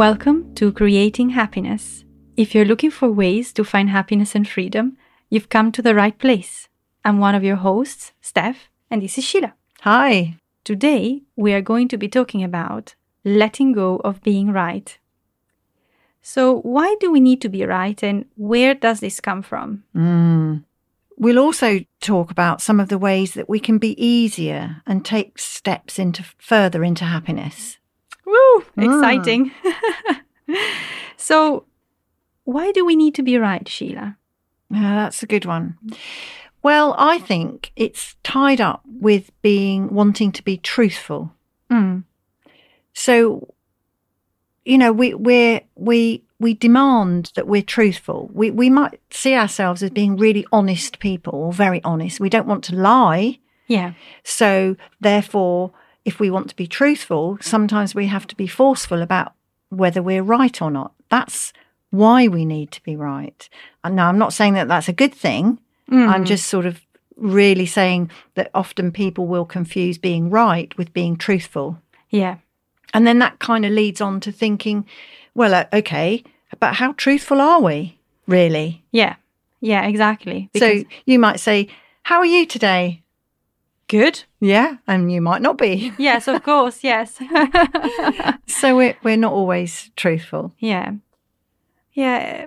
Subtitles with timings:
[0.00, 2.06] Welcome to Creating Happiness.
[2.34, 4.96] If you're looking for ways to find happiness and freedom,
[5.28, 6.68] you've come to the right place.
[7.04, 8.56] I'm one of your hosts, Stef,
[8.90, 9.52] and this is Sheela.
[9.82, 10.36] Hi.
[10.64, 12.94] Today, we are going to be talking about
[13.26, 14.98] letting go of being right.
[16.22, 19.84] So, why do we need to be right, and where does this come from?
[19.94, 20.64] Mm.
[21.18, 25.38] We'll also talk about some of the ways that we can be easier and take
[25.38, 27.76] steps into further into happiness.
[28.30, 28.64] Woo!
[28.76, 29.50] Exciting.
[31.16, 31.64] so,
[32.44, 34.16] why do we need to be right, Sheela?
[34.70, 35.76] Yeah, that's a good one.
[36.62, 41.32] Well, I think it's tied up with being wanting to be truthful.
[41.70, 42.04] Mm.
[42.92, 43.54] So,
[44.64, 48.30] you know, we we we we demand that we're truthful.
[48.32, 52.20] We we might see ourselves as being really honest people or very honest.
[52.20, 53.38] We don't want to lie.
[53.66, 53.92] Yeah.
[54.22, 55.72] So, therefore,
[56.04, 59.32] if we want to be truthful, sometimes we have to be forceful about
[59.68, 60.92] whether we're right or not.
[61.08, 61.52] That's
[61.90, 63.48] why we need to be right.
[63.84, 65.58] And now, I'm not saying that that's a good thing.
[65.92, 66.80] I'm just sort of
[67.16, 71.78] really saying that often people will confuse being right with being truthful.
[72.10, 72.36] Yeah.
[72.94, 74.86] And then that kind of leads on to thinking,
[75.34, 76.22] well, uh, okay,
[76.60, 78.84] but how truthful are we really?
[78.92, 79.16] Yeah.
[79.60, 80.48] Yeah, exactly.
[80.56, 81.68] so you might say,
[82.04, 82.99] How are you today?
[83.90, 84.24] Good.
[84.38, 85.92] Yeah, and you might not be.
[85.98, 86.82] Yes, of course.
[86.82, 87.20] Yes.
[88.46, 90.52] So we're, we're not always truthful.
[90.58, 90.92] yeah.
[91.92, 92.46] Yeah.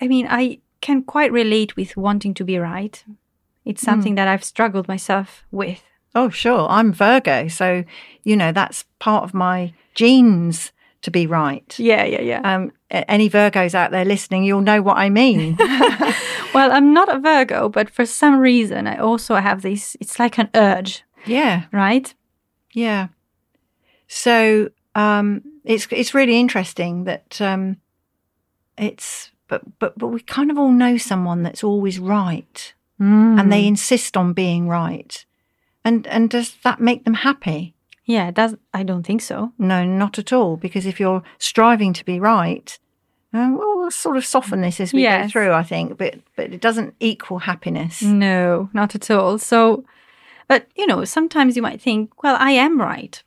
[0.00, 3.04] I mean, I can quite relate with wanting to be right.
[3.64, 3.84] It's hmm.
[3.84, 5.82] something that I've struggled myself with.
[6.14, 6.66] Oh, sure.
[6.70, 7.48] I'm Virgo.
[7.48, 7.84] So,
[8.24, 11.78] you know, that's part of my genes to be right.
[11.78, 12.40] Yeah, yeah, yeah.
[12.42, 15.56] Um, any Virgos out there listening, you'll know what I mean.
[16.54, 20.38] well, I'm not a Virgo, but for some reason, I also have this, it's like
[20.38, 21.64] an urge, yeah.
[21.72, 22.12] right?
[22.72, 23.08] Yeah.
[24.08, 27.76] So um, it's it's really interesting that um,
[28.78, 33.66] it's but but but we kind of all know someone that's always right, and they
[33.66, 35.24] insist on being right,
[35.84, 37.74] and and does that make them happy?
[38.06, 39.52] Yeah, does I don't think so.
[39.58, 40.56] No, not at all.
[40.56, 42.78] Because if you're striving to be right,
[43.34, 45.52] uh, well, we'll sort of soften this as we go through.
[45.52, 48.02] I think, but but it doesn't equal happiness.
[48.02, 49.38] No, not at all.
[49.38, 49.84] So,
[50.48, 53.22] but you know, sometimes you might think, well, I am right.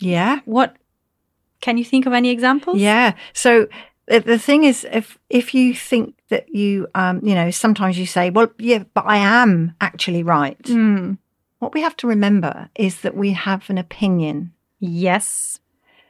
[0.00, 0.40] Yeah.
[0.44, 0.76] What
[1.60, 2.78] can you think of any examples?
[2.78, 3.14] Yeah.
[3.32, 3.66] So
[4.06, 8.06] the, the thing is, if if you think that you, um, you know, sometimes you
[8.06, 10.62] say, well, yeah, but I am actually right.
[10.62, 11.18] Mm,
[11.58, 14.52] What we have to remember is that we have an opinion.
[14.78, 15.60] yes.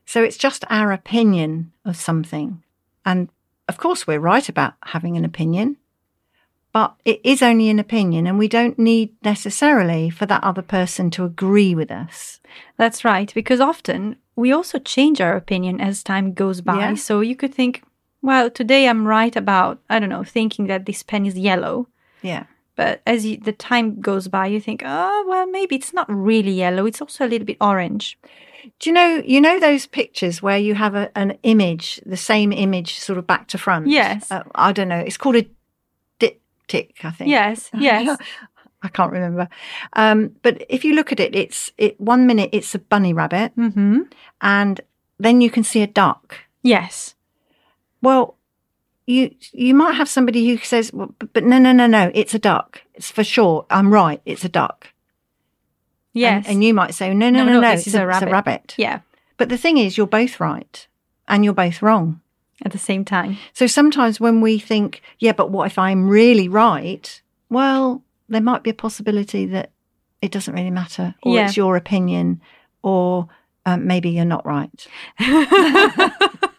[0.04, 2.62] So it's just our opinion of something,
[3.04, 3.28] and
[3.68, 5.76] of course we're right about having an opinion.
[6.72, 11.10] But it is only an opinion, and we don't need necessarily for that other person
[11.10, 12.40] to agree with us.
[12.78, 13.32] That's right.
[13.34, 16.78] Because often we also change our opinion as time goes by.
[16.78, 16.94] Yeah.
[16.94, 17.82] So you could think,
[18.22, 21.88] well, today I'm right about, I don't know, thinking that this pen is yellow.
[22.22, 22.44] Yeah.
[22.78, 26.52] But as you, the time goes by, you think, oh, well, maybe it's not really
[26.52, 26.86] yellow.
[26.86, 28.16] It's also a little bit orange.
[28.78, 32.52] Do you know you know those pictures where you have a, an image, the same
[32.52, 33.88] image, sort of back to front?
[33.88, 34.30] Yes.
[34.30, 35.00] Uh, I don't know.
[35.00, 35.46] It's called a
[36.20, 37.30] diptych, I think.
[37.30, 38.16] Yes, yes.
[38.84, 39.48] I can't remember.
[39.94, 43.56] Um, but if you look at it, it's it one minute it's a bunny rabbit,
[43.56, 44.02] mm-hmm.
[44.40, 44.80] and
[45.18, 46.38] then you can see a duck.
[46.62, 47.16] Yes.
[48.02, 48.36] Well,
[49.08, 52.34] you you might have somebody who says, well, but, but no, no, no, no, it's
[52.34, 52.82] a duck.
[52.94, 53.64] It's for sure.
[53.70, 54.20] I'm right.
[54.26, 54.88] It's a duck.
[56.12, 56.44] Yes.
[56.46, 58.08] And, and you might say, no, no, No, no, no, this it's, is a, a
[58.08, 58.32] it's a rabbit.
[58.32, 58.74] rabbit.
[58.76, 59.00] yeah.
[59.38, 60.86] But the thing is, you're both right,
[61.28, 62.20] and you're both wrong.
[62.64, 63.38] At the same time.
[63.52, 67.22] So sometimes when we think, yeah, but what if I'm really right?
[67.48, 69.70] Well, there might be a possibility that
[70.20, 71.46] it doesn't really matter, or Yeah.
[71.46, 72.40] it's your opinion,
[72.82, 73.28] or
[73.64, 74.86] um, maybe you're not right.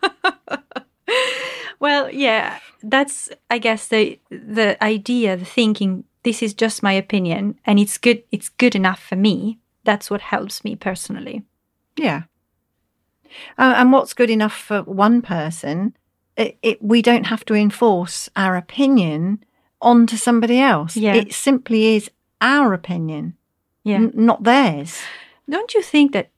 [1.80, 6.04] well, yeah, that's I guess the the idea, the thinking.
[6.24, 8.24] This is just my opinion, and it's good.
[8.32, 9.60] It's good enough for me.
[9.86, 11.44] That's what helps me personally.
[11.96, 12.24] Yeah.
[13.58, 15.96] Uh, and what's good enough for one person,
[16.36, 19.44] it, it, we don't have to enforce our opinion
[19.82, 20.98] onto somebody else.
[20.98, 21.14] Yeah.
[21.14, 22.10] It simply is
[22.42, 23.36] our opinion,
[23.84, 23.96] Yeah.
[23.98, 25.00] n- not theirs.
[25.50, 26.32] Don't you think that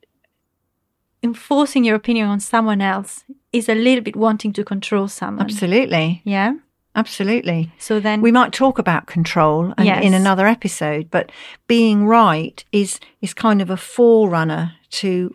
[1.22, 5.44] enforcing your opinion on someone else is a little bit wanting to control someone?
[5.44, 6.22] Absolutely.
[6.24, 6.54] Yeah.
[6.94, 7.72] Absolutely.
[7.78, 10.04] So then, We might talk about control and Yes.
[10.04, 11.32] in another episode, but
[11.66, 15.34] being right is is kind of a forerunner to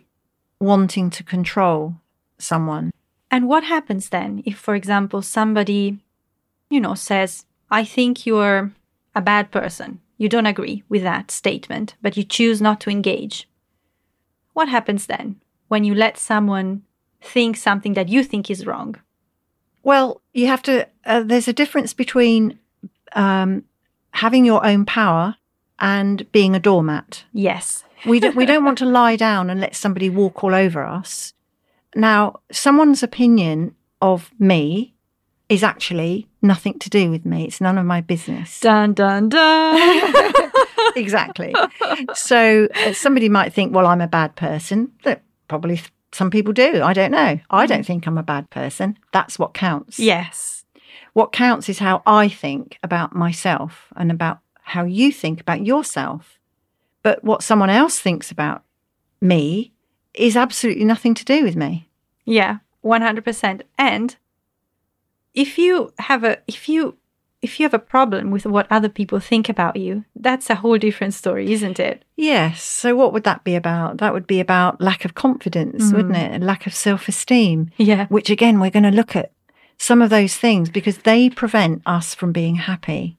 [0.60, 1.94] wanting to control
[2.38, 2.90] someone.
[3.30, 5.98] and what happens then if, for example, somebody,
[6.70, 8.70] you know, says, "I think you're
[9.14, 13.46] a bad person." You don't agree with that statement, but you choose not to engage.
[14.54, 15.36] What happens then
[15.68, 16.82] when you let someone
[17.20, 18.96] think something that you think is wrong?
[19.82, 22.58] Well, you have to, uh, there's a difference between
[23.12, 23.64] um,
[24.12, 25.36] having your own power
[25.78, 27.24] and being a doormat.
[27.32, 27.84] Yes.
[28.06, 31.32] We don't, we don't want to lie down and let somebody walk all over us.
[31.94, 34.94] Now, someone's opinion of me
[35.48, 37.46] is actually nothing to do with me.
[37.46, 38.60] It's none of my business.
[38.60, 40.32] Dun dun dun.
[40.96, 41.54] exactly.
[42.14, 44.92] So uh, somebody might think, well, I'm a bad person.
[45.04, 46.82] That probably th- some people do.
[46.82, 47.38] I don't know.
[47.50, 47.86] I don't mm.
[47.86, 48.98] think I'm a bad person.
[49.12, 49.98] That's what counts.
[49.98, 50.64] yes.
[51.12, 56.38] What counts is how I think about myself and about how you think about yourself.
[57.02, 58.62] But what someone else thinks about
[59.20, 59.72] me
[60.14, 61.88] is absolutely nothing to do with me.
[62.24, 63.62] Yeah, 100%.
[63.76, 64.16] And
[65.34, 66.96] if you have a if you
[67.40, 70.76] if you have a problem with what other people think about you, that's a whole
[70.78, 72.04] different story, isn't it?
[72.16, 72.62] Yes.
[72.62, 73.98] So what would that be about?
[73.98, 76.32] That would be about lack of confidence, wouldn't it?
[76.32, 78.06] And lack of self-esteem, Yeah.
[78.08, 79.30] which again we're going to look at
[79.78, 83.16] some of those things because they prevent us from being happy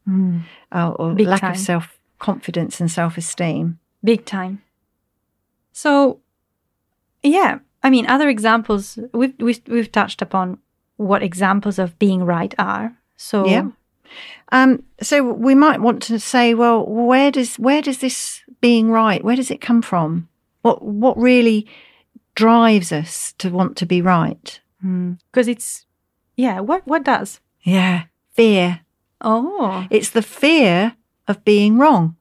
[0.74, 1.52] uh, or Big lack time.
[1.52, 3.80] of self-confidence and self-esteem.
[4.04, 4.62] Big time.
[5.72, 6.20] So,
[7.24, 10.58] yeah, I mean, other examples we've we've, we've touched upon
[10.98, 12.98] what examples of being right are.
[13.16, 13.70] So, Yeah.
[14.52, 19.24] Um, so we might want to say, well, where does where does this being right?
[19.24, 20.28] Where does it come from?
[20.62, 21.68] What what really
[22.36, 24.60] drives us to want to be right?
[25.32, 25.86] because it's
[26.36, 27.42] yeah, what what does?
[27.62, 28.82] Yeah, fear.
[29.22, 30.96] Oh, It's the fear
[31.28, 32.16] of being wrong.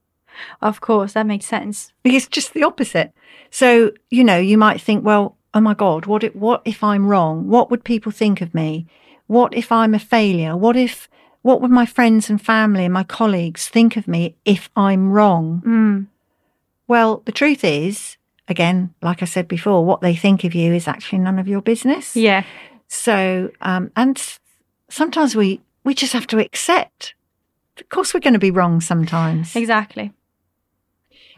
[0.60, 1.92] of course, that makes sense.
[2.04, 3.12] It's just the opposite.
[3.50, 7.06] So you know, you might think, well, oh my God, what if what if I'm
[7.06, 7.48] wrong?
[7.48, 8.86] What would people think of me?
[9.28, 10.56] What if I'm a failure?
[10.56, 11.08] What if
[11.42, 15.62] what would my friends and family and my colleagues think of me if I'm wrong?
[15.66, 16.06] Mm.
[16.86, 18.16] Well, the truth is,
[18.48, 21.60] again, like I said before, what they think of you is actually none of your
[21.62, 22.16] business.
[22.16, 22.44] Yeah,
[22.88, 24.20] So, um, and
[24.88, 27.14] sometimes we we just have to accept.
[27.80, 29.54] Of course, we're going to be wrong sometimes.
[29.54, 30.12] exactly.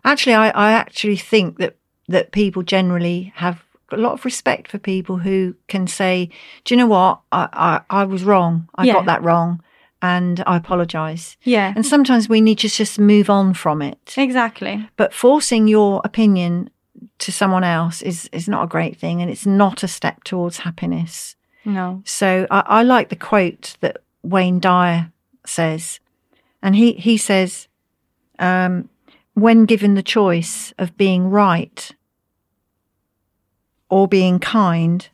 [0.05, 1.77] Actually, I, I actually think that
[2.09, 3.63] that people generally have
[3.93, 6.31] a lot of respect for people who can say,
[6.65, 7.21] "Do you know what?
[7.33, 7.49] I
[7.91, 8.69] I, I was wrong.
[8.75, 8.95] I Yeah.
[8.95, 9.63] got that wrong,
[10.03, 11.37] and I apologize.
[11.43, 14.15] Yeah, And sometimes we need to just move on from it.
[14.17, 14.89] exactly.
[14.97, 16.71] But forcing your opinion
[17.19, 20.59] to someone else is is not a great thing, and it's not a step towards
[20.59, 21.37] happiness.
[21.65, 22.03] No.
[22.05, 25.13] So I, I like the quote that Wayne Dyer
[25.47, 26.01] says,
[26.63, 27.69] and he he says,
[28.39, 28.89] um,
[29.35, 31.91] when given the choice of being right
[33.89, 35.09] or being kind,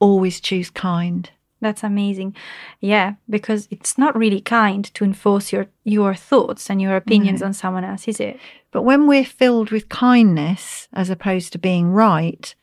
[0.00, 1.30] always choose kind.
[1.60, 2.36] That's amazing.
[2.80, 7.52] Yeah, because it's not really kind to enforce your your thoughts and your opinions on
[7.52, 8.38] someone else, is it?
[8.70, 12.54] But when we're filled with kindness as opposed to being right,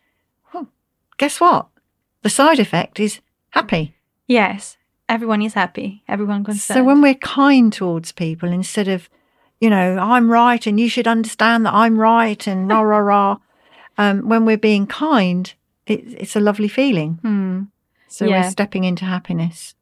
[0.53, 0.67] well,
[1.17, 1.67] guess what?
[2.21, 3.19] The side effect is
[3.49, 3.95] happy.
[4.27, 4.77] Yes.
[5.07, 6.03] Everyone is happy.
[6.07, 6.77] Everyone concerned.
[6.77, 9.09] So when we're kind towards people instead of,
[9.59, 13.37] you know, I'm right and you should understand that I'm right and rah rah rah,
[13.97, 15.53] um, when we're being kind,
[15.85, 17.19] it, it's a lovely feeling.
[17.21, 17.63] Hmm.
[18.15, 18.43] So Yeah.
[18.43, 19.75] we're stepping into happiness.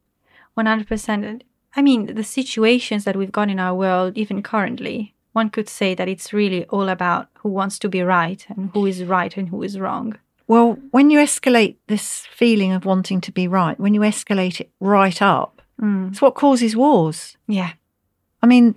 [0.56, 1.42] 100%.
[1.76, 5.94] I mean, the situations that we've got in our world, even currently, one could say
[5.94, 9.48] that it's really all about who wants to be right and who is right and
[9.50, 10.16] who is wrong.
[10.48, 14.70] Well, when you escalate this feeling of wanting to be right, when you escalate it
[14.80, 16.10] right up, Mm.
[16.10, 17.36] it's what causes wars.
[17.48, 17.72] Yeah.
[18.42, 18.74] I mean,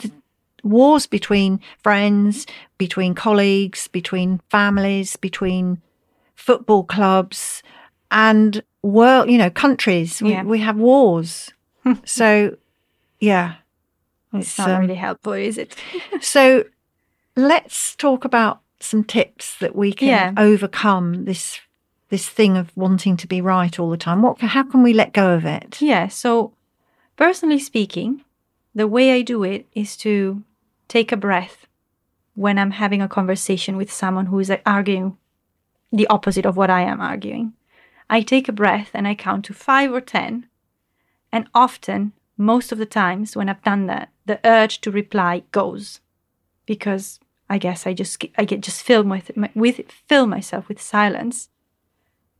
[0.63, 2.45] wars between friends,
[2.77, 5.81] between colleagues, between families, between
[6.35, 7.61] football clubs,
[8.11, 10.21] and world, you know, countries.
[10.21, 10.43] We, Yeah.
[10.43, 11.51] we have wars.
[12.05, 12.55] so,
[13.19, 13.55] yeah.
[14.33, 15.75] It's not um, really helpful, is it?
[16.21, 16.65] So,
[17.35, 20.31] let's talk about some tips that we can Yeah.
[20.37, 21.59] overcome this
[22.09, 24.21] this thing of wanting to be right all the time.
[24.21, 24.39] What?
[24.39, 25.81] How can we let go of it?
[25.81, 26.07] yeah.
[26.07, 26.53] So,
[27.17, 28.23] personally speaking,
[28.73, 30.41] the way I do it is to
[30.87, 31.67] take a breath
[32.35, 35.17] when I'm having a conversation with someone who is arguing
[35.91, 37.51] the opposite of what I am arguing.
[38.09, 40.47] I take a breath and I count to five or 10.
[41.31, 45.99] And often, most of the times when I've done that, the urge to reply goes
[46.65, 49.21] because I guess I just I get just fill my,
[49.55, 51.49] with fill myself with silence,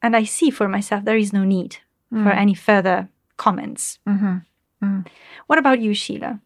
[0.02, 1.78] and I see for myself there is no need
[2.10, 4.00] for any further comments.
[4.08, 5.02] Mm-hmm.
[5.48, 6.40] What about you, Sheela?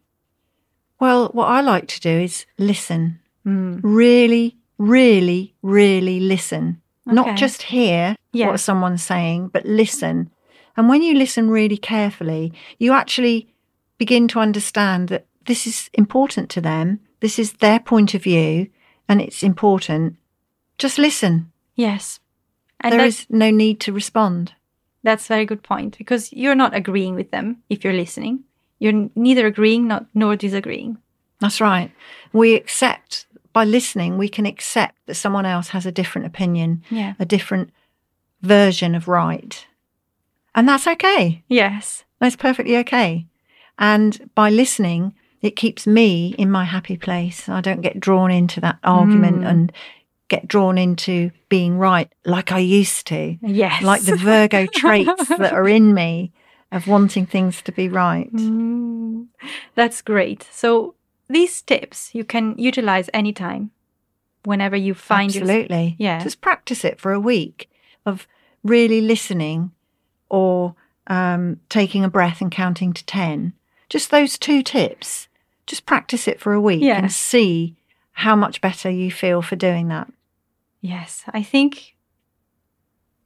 [0.98, 3.20] Well, what I like to do is listen.
[3.46, 3.80] Mm.
[3.82, 6.81] Really, really, really listen.
[7.04, 8.48] Not just hear Yeah.
[8.48, 10.30] what someone's saying, but listen.
[10.76, 13.48] And when you listen really carefully, you actually
[13.98, 17.00] begin to understand that this is important to them.
[17.20, 18.68] This is their point of view
[19.08, 20.16] and it's important.
[20.78, 21.50] Just listen.
[21.74, 22.20] Yes,
[22.80, 24.54] And there is no need to respond.
[25.02, 28.44] That's a very good point because you're not agreeing with them if you're listening.
[28.78, 30.98] You're neither agreeing not, nor disagreeing.
[31.40, 31.90] That's right.
[32.32, 37.14] We accept, by listening, we can accept that someone else has a different opinion, Yeah.
[37.18, 37.70] a different
[38.40, 39.66] version of right.
[40.54, 41.42] And that's okay.
[41.48, 42.04] Yes.
[42.20, 43.26] That's perfectly okay.
[43.78, 47.48] And by listening, it keeps me in my happy place.
[47.48, 49.48] I don't get drawn into that argument Mm.
[49.50, 49.72] and
[50.28, 53.82] get drawn into being right like I used to, Yes.
[53.82, 56.32] like the Virgo traits that are in me
[56.70, 58.32] of wanting things to be right.
[58.32, 59.26] Mm,
[59.74, 60.46] that's great.
[60.52, 60.94] So
[61.32, 63.70] these tips you can utilize anytime,
[64.44, 65.50] whenever you find yourself.
[65.50, 65.96] Absolutely.
[65.98, 66.22] Yeah.
[66.22, 67.70] Just practice it for a week
[68.06, 68.26] of
[68.62, 69.70] really listening
[70.28, 70.74] or
[71.06, 73.52] um, taking a breath and counting to 10.
[73.88, 75.28] Just those two tips.
[75.66, 76.98] Just practice it for a week Yeah.
[76.98, 77.76] and see
[78.12, 80.12] how much better you feel for doing that.
[80.80, 81.94] Yes, I think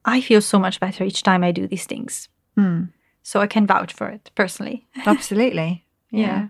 [0.04, 2.28] I feel so much better each time I do these things.
[2.56, 2.90] Mm,
[3.22, 4.86] So I can vouch for it personally.
[5.06, 5.84] absolutely.
[6.10, 6.48] Yeah.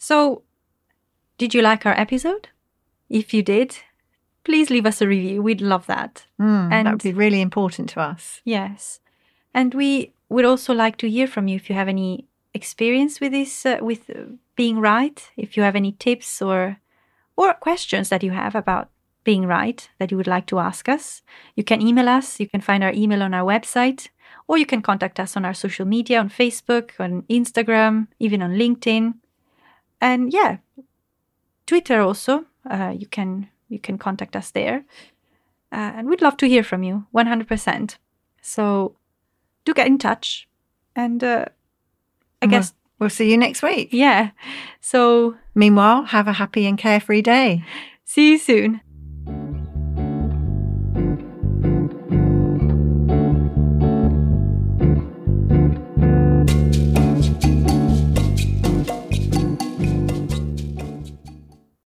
[0.00, 0.42] So,
[1.36, 2.48] did you like our episode?
[3.10, 3.76] If you did,
[4.44, 5.42] please leave us a review.
[5.42, 6.24] We'd love that.
[6.40, 8.40] Mm, that would be really important to us.
[8.44, 9.00] Yes.
[9.52, 13.32] And we would also like to hear from you if you have any experience with
[13.32, 14.22] this uh, with uh,
[14.56, 16.78] being right, if you have any tips or
[17.36, 18.88] or questions that you have about
[19.22, 21.20] being right that you would like to ask us.
[21.56, 22.40] You can email us.
[22.40, 24.08] You can find our email on our website
[24.48, 28.52] or you can contact us on our social media on Facebook, on Instagram, even on
[28.52, 29.14] LinkedIn.
[30.00, 30.58] And yeah,
[31.66, 32.46] Twitter also.
[32.68, 34.84] Uh, you can you can contact us there.
[35.72, 37.96] Uh, and we'd love to hear from you 100%.
[38.42, 38.96] So
[39.64, 40.48] do get in touch.
[40.96, 41.50] And uh, I
[42.42, 43.88] And we'll- guess, We'll see you next week.
[43.92, 44.30] yeah.
[44.80, 47.64] So Meanwhile, have a happy and carefree day.
[48.04, 48.80] see you soon.